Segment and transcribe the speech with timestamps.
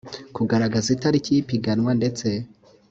[0.35, 2.27] kugaragaza itariki y ipiganwa ndetse